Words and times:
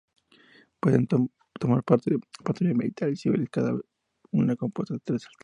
Pueden 0.79 1.05
tomar 1.05 1.83
parte 1.83 2.15
patrullas 2.43 2.75
militares 2.75 3.19
y 3.19 3.21
civiles, 3.21 3.49
cada 3.51 3.75
una 4.31 4.55
compuesta 4.55 4.95
de 4.95 4.99
tres 5.01 5.25
atletas. 5.27 5.33